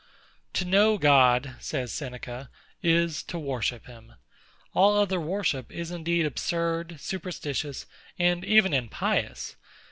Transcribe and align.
To 0.53 0.65
know 0.65 0.97
God, 0.97 1.55
says 1.59 1.91
SENECA, 1.93 2.49
is 2.81 3.21
to 3.25 3.37
worship 3.37 3.85
him. 3.85 4.13
All 4.73 4.97
other 4.97 5.19
worship 5.21 5.71
is 5.71 5.91
indeed 5.91 6.25
absurd, 6.25 6.99
superstitious, 6.99 7.85
and 8.17 8.43
even 8.43 8.73
impious. 8.73 9.57